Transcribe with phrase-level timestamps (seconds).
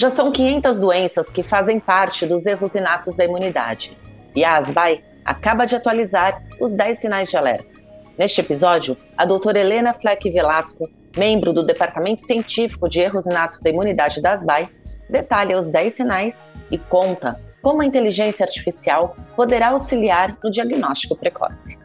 [0.00, 3.94] Já são 500 doenças que fazem parte dos erros inatos da imunidade.
[4.34, 7.68] E a ASBAI acaba de atualizar os 10 sinais de alerta.
[8.16, 13.68] Neste episódio, a doutora Helena Fleck Velasco, membro do Departamento Científico de Erros Inatos da
[13.68, 14.70] Imunidade da ASBAI,
[15.10, 21.78] detalha os 10 sinais e conta como a inteligência artificial poderá auxiliar no diagnóstico precoce.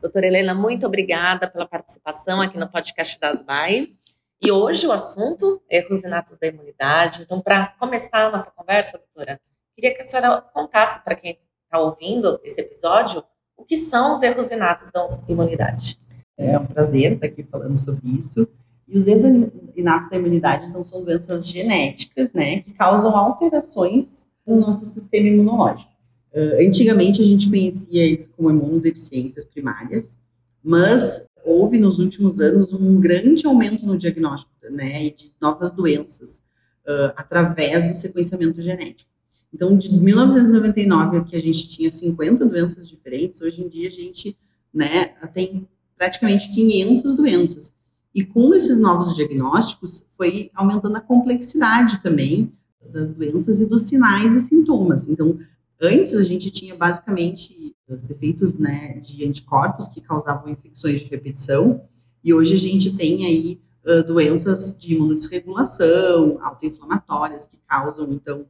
[0.00, 3.97] Doutora Helena, muito obrigada pela participação aqui no podcast da ASBAI.
[4.40, 7.22] E hoje o assunto é erros inatos da imunidade.
[7.22, 9.40] Então, para começar a nossa conversa, doutora,
[9.74, 13.22] queria que a senhora contasse para quem está ouvindo esse episódio
[13.56, 15.98] o que são os erros inatos da imunidade.
[16.36, 18.48] É um prazer estar aqui falando sobre isso.
[18.86, 24.56] E os erros inatos da imunidade, então, são doenças genéticas, né, que causam alterações no
[24.56, 25.92] nosso sistema imunológico.
[26.32, 30.18] Uh, antigamente, a gente conhecia isso como imunodeficiências primárias,
[30.62, 36.42] mas houve nos últimos anos um grande aumento no diagnóstico né, de novas doenças
[36.86, 39.10] uh, através do sequenciamento genético.
[39.52, 44.36] Então, de 1999, que a gente tinha 50 doenças diferentes, hoje em dia a gente
[44.72, 47.74] né, tem praticamente 500 doenças.
[48.14, 52.52] E com esses novos diagnósticos, foi aumentando a complexidade também
[52.90, 55.08] das doenças e dos sinais e sintomas.
[55.08, 55.38] Então,
[55.80, 61.80] antes a gente tinha basicamente defeitos né, de anticorpos que causavam infecções de repetição,
[62.22, 68.44] e hoje a gente tem aí uh, doenças de imunodesregulação, autoinflamatórias, que causam, então,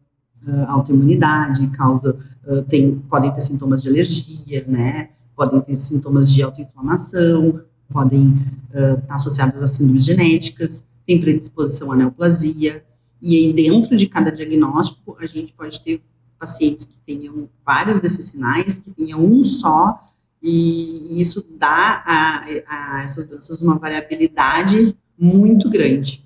[0.47, 6.43] uh, autoimunidade, causam, uh, tem, podem ter sintomas de alergia, né, podem ter sintomas de
[6.43, 8.37] autoinflamação, podem
[8.69, 12.85] estar tá associadas a síndromes genéticas, tem predisposição à neoplasia,
[13.21, 16.03] e aí dentro de cada diagnóstico a gente pode ter
[16.39, 19.99] pacientes que tenham vários desses sinais, que tenham um só,
[20.43, 26.23] e isso dá a, a essas doenças uma variabilidade muito grande.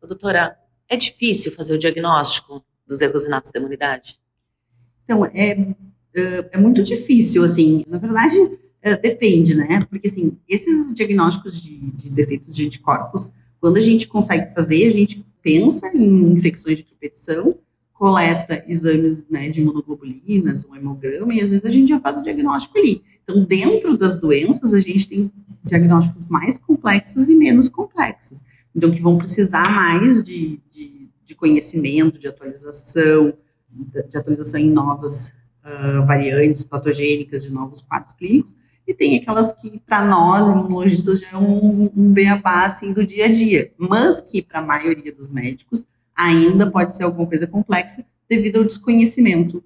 [0.00, 0.56] Doutora,
[0.88, 4.18] é difícil fazer o diagnóstico dos erros inatos da imunidade?
[5.04, 5.74] Então, é,
[6.14, 8.36] é, é muito difícil, assim, na verdade,
[8.80, 9.86] é, depende, né?
[9.90, 14.90] Porque, assim, esses diagnósticos de, de defeitos de anticorpos, quando a gente consegue fazer, a
[14.90, 17.58] gente pensa em infecções de repetição,
[17.98, 22.22] coleta exames né, de imunoglobulinas, um hemograma, e às vezes a gente já faz o
[22.22, 23.02] diagnóstico ali.
[23.24, 25.32] Então, dentro das doenças, a gente tem
[25.64, 28.44] diagnósticos mais complexos e menos complexos.
[28.74, 33.34] Então, que vão precisar mais de, de, de conhecimento, de atualização,
[34.08, 35.34] de atualização em novas
[35.64, 38.54] uh, variantes patogênicas, de novos quadros clínicos,
[38.86, 43.26] e tem aquelas que, para nós, imunologistas, já é um, um beabá, assim, do dia
[43.26, 45.84] a dia, mas que, para a maioria dos médicos,
[46.18, 49.62] ainda pode ser alguma coisa complexa devido ao desconhecimento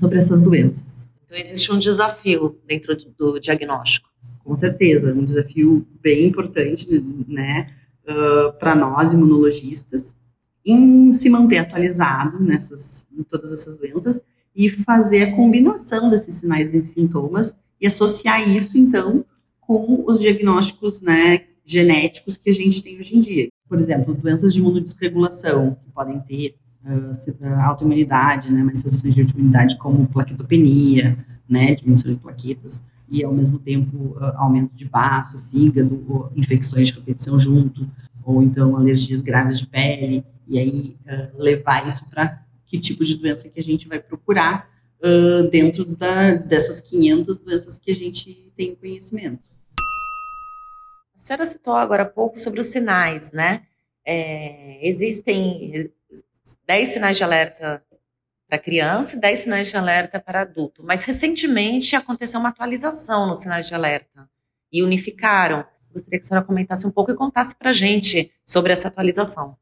[0.00, 1.08] sobre essas doenças.
[1.24, 4.08] Então, existe um desafio dentro do diagnóstico.
[4.44, 6.86] Com certeza, um desafio bem importante,
[7.26, 7.70] né,
[8.06, 10.16] uh, para nós imunologistas,
[10.66, 14.22] em se manter atualizado nessas, em todas essas doenças
[14.54, 19.24] e fazer a combinação desses sinais e sintomas e associar isso, então,
[19.60, 24.52] com os diagnósticos, né, genéticos que a gente tem hoje em dia por exemplo, doenças
[24.52, 26.54] de imunodesregulação, que podem ter
[26.84, 33.58] uh, autoimunidade, né, manifestações de autoimunidade como plaquetopenia, né, diminuição de plaquetas, e ao mesmo
[33.58, 37.88] tempo uh, aumento de baço, fígado, infecções de repetição junto,
[38.24, 43.16] ou então alergias graves de pele, e aí uh, levar isso para que tipo de
[43.16, 44.68] doença que a gente vai procurar
[45.00, 49.53] uh, dentro da, dessas 500 doenças que a gente tem conhecimento.
[51.24, 53.62] A senhora citou agora há pouco sobre os sinais, né?
[54.06, 55.90] É, existem
[56.66, 57.82] 10 sinais de alerta
[58.46, 60.82] para criança e 10 sinais de alerta para adulto.
[60.84, 64.28] Mas recentemente aconteceu uma atualização nos sinais de alerta
[64.70, 65.64] e unificaram.
[65.90, 69.56] Gostaria que a senhora comentasse um pouco e contasse para a gente sobre essa atualização.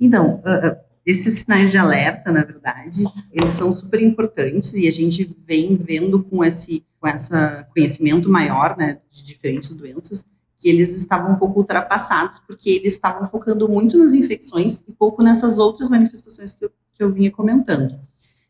[0.00, 0.76] Então, uh,
[1.06, 6.20] esses sinais de alerta, na verdade, eles são super importantes e a gente vem vendo
[6.24, 10.26] com esse com essa conhecimento maior, né, de diferentes doenças,
[10.60, 15.22] que eles estavam um pouco ultrapassados, porque eles estavam focando muito nas infecções e pouco
[15.22, 17.98] nessas outras manifestações que eu, que eu vinha comentando.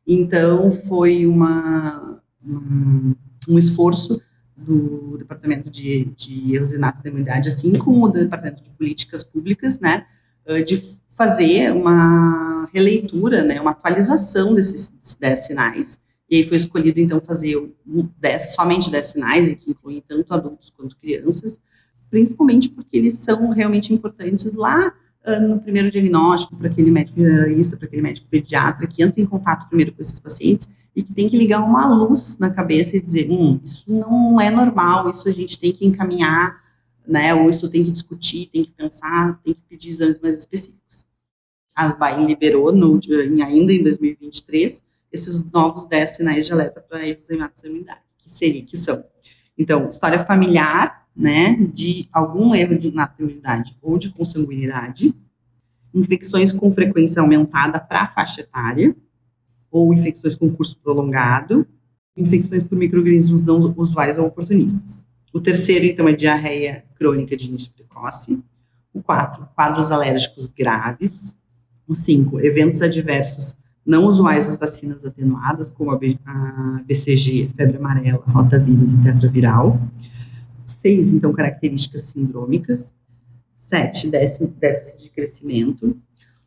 [0.05, 2.21] Então, foi uma,
[3.49, 4.21] um esforço
[4.57, 9.79] do Departamento de, de Erros Inatos da Imunidade, assim como o Departamento de Políticas Públicas,
[9.79, 10.05] né,
[10.67, 10.83] de
[11.17, 17.57] fazer uma releitura, né, uma atualização desses 10 sinais, e aí foi escolhido, então, fazer
[18.19, 21.61] dez, somente 10 sinais, e que incluem tanto adultos quanto crianças,
[22.11, 24.93] principalmente porque eles são realmente importantes lá
[25.27, 29.27] uh, no primeiro diagnóstico, para aquele médico generalista, para aquele médico pediatra que entra em
[29.27, 33.01] contato primeiro com esses pacientes e que tem que ligar uma luz na cabeça e
[33.01, 36.61] dizer, hum, isso não é normal, isso a gente tem que encaminhar,
[37.07, 41.07] né, ou isso tem que discutir, tem que pensar, tem que pedir exames mais específicos.
[41.75, 46.99] a ASBAI liberou no, em, ainda em 2023 esses novos 10 sinais de alerta para
[47.01, 47.17] de
[47.65, 49.03] imunidade, que seria, que são,
[49.57, 55.15] então, história familiar, né, de algum erro de imunidade ou de consanguinidade,
[55.93, 58.97] infecções com frequência aumentada para a faixa etária,
[59.71, 61.67] ou infecções com curso prolongado,
[62.17, 65.07] infecções por microorganismos não usuais ou oportunistas.
[65.33, 68.43] O terceiro, então, é diarreia crônica de início precoce.
[68.93, 71.37] O quatro, quadros alérgicos graves.
[71.87, 78.95] O cinco, eventos adversos não usuais das vacinas atenuadas, como a, BCG, febre amarela, rotavírus
[78.95, 79.81] e tetraviral.
[80.81, 82.95] Seis, então, características sindrômicas.
[83.59, 85.95] Sete, déficit de crescimento.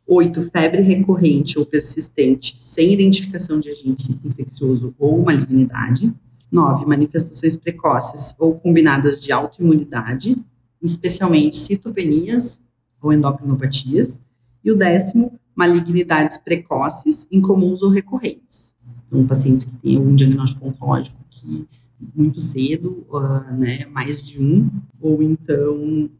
[0.04, 6.12] Oito, febre recorrente ou persistente, sem identificação de agente infeccioso ou malignidade.
[6.50, 10.36] Nove, manifestações precoces ou combinadas de autoimunidade,
[10.82, 12.60] especialmente citopenias
[13.00, 14.24] ou endocrinopatias.
[14.64, 18.74] E o décimo, malignidades precoces, incomuns ou recorrentes.
[19.06, 21.68] Então, pacientes que têm algum diagnóstico oncológico que
[22.14, 24.70] muito cedo, uh, né, mais de um,
[25.00, 26.10] ou então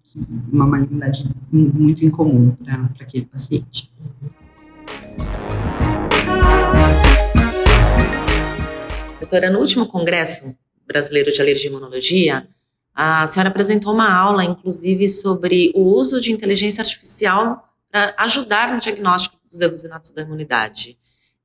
[0.52, 3.92] uma malignidade muito incomum para aquele paciente.
[9.20, 10.56] Doutora, no último Congresso
[10.86, 12.46] Brasileiro de Alergia e Imunologia,
[12.94, 18.80] a senhora apresentou uma aula, inclusive, sobre o uso de inteligência artificial para ajudar no
[18.80, 20.96] diagnóstico dos erros inatos da imunidade.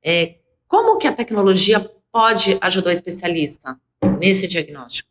[0.04, 0.36] É,
[0.68, 1.80] como que a tecnologia
[2.12, 3.76] pode ajudar o especialista
[4.20, 5.08] nesse diagnóstico?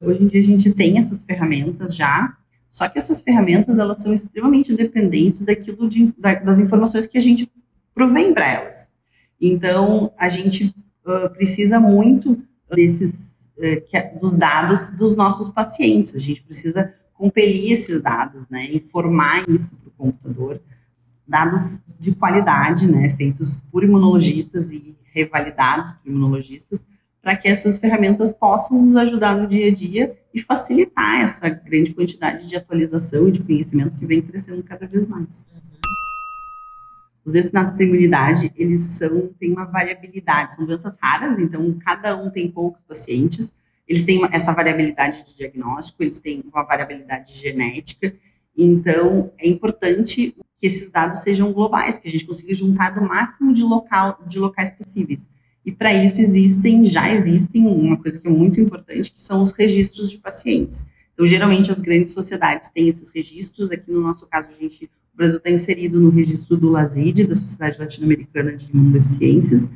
[0.00, 2.36] Hoje em dia a gente tem essas ferramentas já,
[2.70, 7.50] só que essas ferramentas elas são extremamente dependentes daquilo de, das informações que a gente
[7.94, 8.92] provém para elas.
[9.40, 12.40] Então a gente uh, precisa muito
[12.70, 16.14] desses uh, que, é, dos dados dos nossos pacientes.
[16.14, 20.60] A gente precisa compelir esses dados, né, informar isso para o computador,
[21.26, 26.86] dados de qualidade, né, feitos por imunologistas e revalidados por imunologistas,
[27.26, 31.92] para que essas ferramentas possam nos ajudar no dia a dia e facilitar essa grande
[31.92, 35.48] quantidade de atualização e de conhecimento que vem crescendo cada vez mais.
[37.24, 42.30] Os encinatos da imunidade, eles são, têm uma variabilidade, são doenças raras, então cada um
[42.30, 43.52] tem poucos pacientes,
[43.88, 48.14] eles têm essa variabilidade de diagnóstico, eles têm uma variabilidade genética,
[48.56, 53.52] então é importante que esses dados sejam globais, que a gente consiga juntar do máximo
[53.52, 55.28] de, local, de locais possíveis.
[55.66, 59.50] E para isso existem, já existem uma coisa que é muito importante, que são os
[59.50, 60.86] registros de pacientes.
[61.12, 63.72] Então, geralmente as grandes sociedades têm esses registros.
[63.72, 67.34] Aqui no nosso caso, a gente, o Brasil está inserido no registro do LASID, da
[67.34, 69.68] Sociedade Latino-Americana de Imunodeficiências,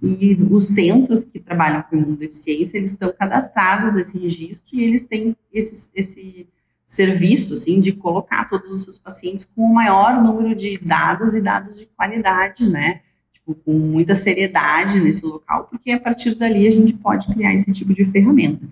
[0.00, 5.36] e os centros que trabalham com imunodeficiência, eles estão cadastrados nesse registro e eles têm
[5.52, 6.46] esse, esse
[6.84, 11.40] serviço, assim, de colocar todos os seus pacientes com o maior número de dados e
[11.40, 13.00] dados de qualidade, né?
[13.42, 17.70] Tipo, com muita seriedade nesse local, porque a partir dali a gente pode criar esse
[17.72, 18.66] tipo de ferramenta.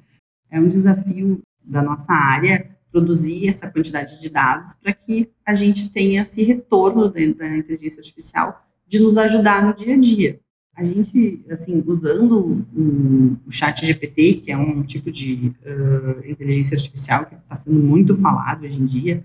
[0.51, 5.91] É um desafio da nossa área produzir essa quantidade de dados para que a gente
[5.91, 10.41] tenha esse retorno dentro da inteligência artificial de nos ajudar no dia a dia.
[10.75, 17.27] A gente, assim, usando o, chat GPT, que é um tipo de uh, inteligência artificial
[17.27, 19.23] que está sendo muito falado hoje em dia,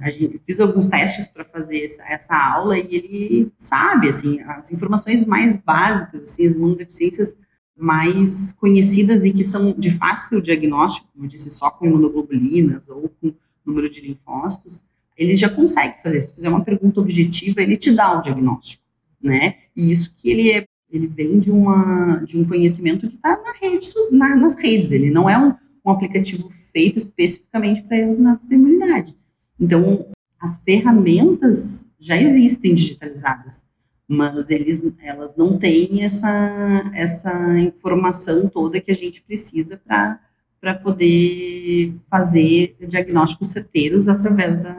[0.00, 4.70] a gente fiz alguns testes para fazer essa, essa, aula e ele sabe assim as
[4.70, 7.36] informações mais básicas, assim, as imunodeficiências
[7.74, 13.08] mais conhecidas e que são de fácil diagnóstico, como eu disse, só com imunoglobulinas ou
[13.08, 13.32] com
[13.64, 14.84] número de linfócitos,
[15.16, 16.20] ele já consegue fazer.
[16.20, 18.82] Se fizer uma pergunta objetiva, ele te dá o diagnóstico,
[19.20, 19.56] né?
[19.74, 23.52] E isso que ele é, ele vem de uma de um conhecimento que está na
[23.52, 24.92] rede, na, nas redes.
[24.92, 29.14] Ele não é um, um aplicativo feito especificamente para erros na imunidade.
[29.62, 30.04] Então,
[30.40, 33.64] as ferramentas já existem digitalizadas,
[34.08, 41.94] mas eles, elas não têm essa, essa informação toda que a gente precisa para poder
[42.10, 44.72] fazer diagnósticos certeiros através da,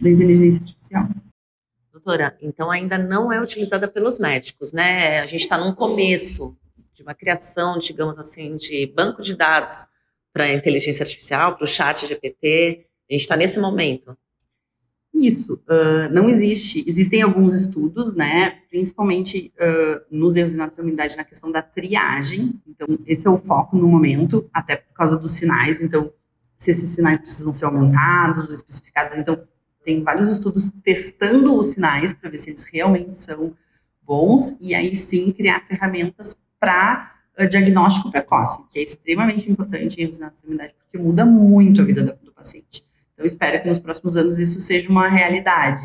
[0.00, 1.08] da inteligência artificial.
[1.92, 5.20] Doutora, então ainda não é utilizada pelos médicos, né?
[5.20, 6.56] A gente está num começo
[6.92, 9.86] de uma criação, digamos assim, de banco de dados
[10.32, 12.86] para a inteligência artificial, para o chat GPT.
[13.08, 14.16] A gente está nesse momento.
[15.14, 16.84] Isso, uh, não existe.
[16.88, 22.60] Existem alguns estudos, né, principalmente uh, nos erros de nacionalidade na questão da triagem.
[22.66, 25.80] Então, esse é o foco no momento, até por causa dos sinais.
[25.80, 26.12] Então,
[26.58, 29.16] se esses sinais precisam ser aumentados ou especificados.
[29.16, 29.40] Então,
[29.84, 33.54] tem vários estudos testando os sinais para ver se eles realmente são
[34.02, 40.02] bons e aí sim criar ferramentas para uh, diagnóstico precoce, que é extremamente importante em
[40.02, 42.84] erros de nacionalidade, porque muda muito a vida do paciente.
[43.14, 45.82] Então, espero que nos próximos anos isso seja uma realidade.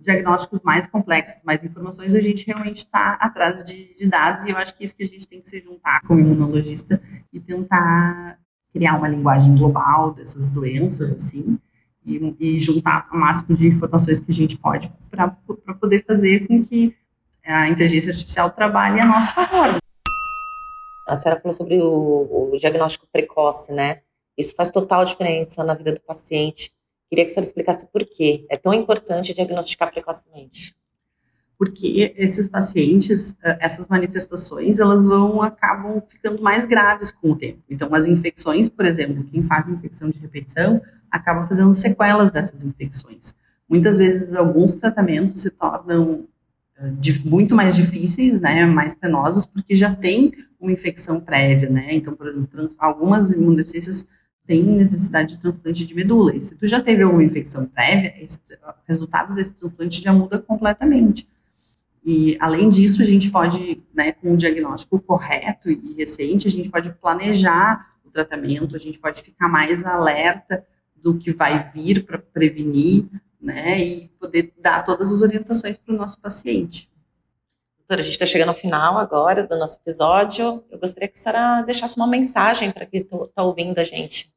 [0.00, 4.56] diagnósticos mais complexos, mais informações, a gente realmente está atrás de, de, dados e eu
[4.56, 7.00] acho que isso que a gente tem que se juntar como imunologista
[7.32, 8.38] e tentar
[8.72, 11.58] criar uma linguagem global dessas doenças, assim,
[12.04, 15.28] e, e juntar o máximo de informações que a gente pode para
[15.78, 16.96] poder fazer com que
[17.44, 19.78] a inteligência artificial trabalhe a nosso favor.
[21.06, 24.02] A senhora falou sobre o, o diagnóstico precoce, né?
[24.42, 26.72] Isso faz total diferença na vida do paciente
[27.12, 30.74] Queria que a senhora explicasse por que é tão importante diagnosticar precocemente.
[31.58, 37.58] Porque esses pacientes, eh, essas manifestações, elas vão, acabam ficando mais graves com o tempo.
[37.68, 40.80] Então, as infecções, por exemplo, quem faz infecção de repetição,
[41.10, 43.34] acaba fazendo sequelas dessas infecções.
[43.68, 46.24] Muitas vezes, alguns tratamentos se tornam
[46.78, 46.92] eh,
[47.26, 52.26] muito mais difíceis, né, mais penosos, porque já tem uma infecção prévia, né, então, por
[52.26, 54.08] exemplo, algumas imunodeficiências
[54.46, 56.34] tem necessidade de transplante de medula.
[56.36, 60.38] E se tu já teve alguma infecção prévia, esse, o resultado desse transplante já muda
[60.38, 61.28] completamente.
[62.04, 66.68] E, além disso, a gente pode, né, com o diagnóstico correto e recente, a gente
[66.68, 72.18] pode planejar o tratamento, a gente pode ficar mais alerta do que vai vir para
[72.18, 73.08] prevenir,
[73.40, 76.91] né, e poder dar todas as orientações para o nosso paciente.
[77.92, 80.64] Doutora, a gente está chegando ao final agora do nosso episódio.
[80.70, 84.32] Eu gostaria que a senhora deixasse uma mensagem para quem está ouvindo a gente.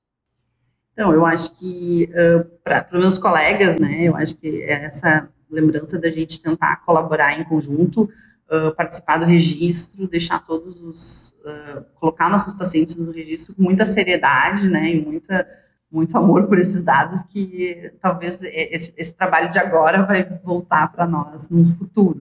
[0.92, 5.30] Então, eu acho que uh, para os meus colegas, né, eu acho que é essa
[5.50, 8.10] lembrança da gente tentar colaborar em conjunto,
[8.52, 13.86] uh, participar do registro, deixar todos os, uh, colocar nossos pacientes no registro com muita
[13.86, 15.48] seriedade, né, e muita,
[15.90, 21.08] muito amor por esses dados que talvez esse, esse trabalho de agora vai voltar para
[21.08, 22.18] nós no futuro.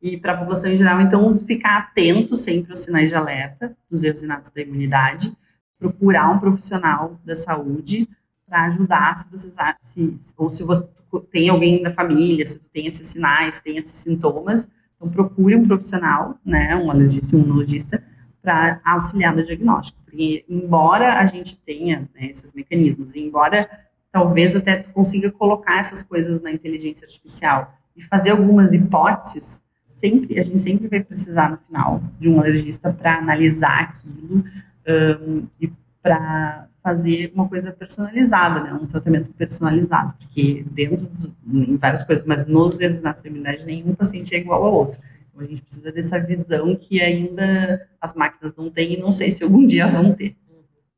[0.00, 4.04] E para a população em geral, então, ficar atento sempre aos sinais de alerta dos
[4.04, 5.32] erros inatos da imunidade,
[5.78, 8.08] procurar um profissional da saúde
[8.46, 9.50] para ajudar se você
[9.80, 10.88] se, ou se você
[11.30, 15.66] tem alguém da família, se tu tem esses sinais, tem esses sintomas, então procure um
[15.66, 18.02] profissional, né, um alergista, um imunologista,
[18.42, 19.98] para auxiliar no diagnóstico.
[20.04, 23.68] Porque embora a gente tenha né, esses mecanismos, embora
[24.10, 29.62] talvez até tu consiga colocar essas coisas na inteligência artificial e fazer algumas hipóteses,
[29.98, 34.44] sempre a gente sempre vai precisar no final de um alergista para analisar aquilo
[34.88, 35.70] um, e
[36.02, 41.32] para fazer uma coisa personalizada, né, um tratamento personalizado, porque dentro de,
[41.70, 44.98] em várias coisas, mas nos erros na extremidade nenhum paciente é igual ao outro.
[45.28, 49.30] Então a gente precisa dessa visão que ainda as máquinas não têm e não sei
[49.30, 50.34] se algum dia vão ter.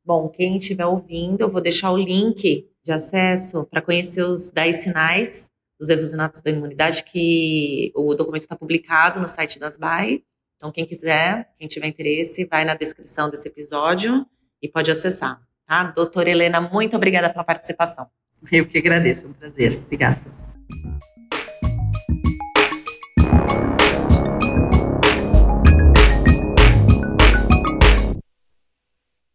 [0.05, 4.75] Bom, quem estiver ouvindo, eu vou deixar o link de acesso para conhecer os 10
[4.77, 5.50] sinais
[5.81, 10.23] dos erros inatos da imunidade, que o documento está publicado no site das BAE.
[10.55, 14.23] Então, quem quiser, quem tiver interesse, vai na descrição desse episódio
[14.61, 15.41] e pode acessar.
[15.65, 15.85] Tá?
[15.85, 18.07] Doutora Helena, muito obrigada pela participação.
[18.51, 19.77] Eu que agradeço, é um prazer.
[19.77, 20.21] Obrigada.